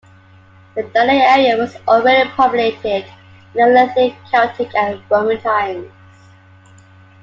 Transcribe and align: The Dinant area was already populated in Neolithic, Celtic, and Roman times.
The 0.73 0.81
Dinant 0.81 1.21
area 1.21 1.57
was 1.57 1.75
already 1.87 2.27
populated 2.31 3.05
in 3.05 3.05
Neolithic, 3.53 4.15
Celtic, 4.31 4.73
and 4.73 4.99
Roman 5.11 5.39
times. 5.39 5.91